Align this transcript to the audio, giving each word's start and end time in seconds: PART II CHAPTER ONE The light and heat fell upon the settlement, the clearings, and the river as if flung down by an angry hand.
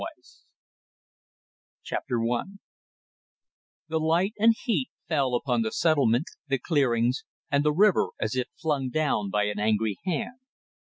PART 0.03 0.13
II 0.17 0.23
CHAPTER 1.83 2.19
ONE 2.19 2.57
The 3.87 3.99
light 3.99 4.33
and 4.39 4.55
heat 4.59 4.89
fell 5.07 5.35
upon 5.35 5.61
the 5.61 5.71
settlement, 5.71 6.25
the 6.47 6.57
clearings, 6.57 7.23
and 7.51 7.63
the 7.63 7.71
river 7.71 8.07
as 8.19 8.33
if 8.35 8.47
flung 8.59 8.89
down 8.89 9.29
by 9.29 9.43
an 9.43 9.59
angry 9.59 9.99
hand. 10.03 10.39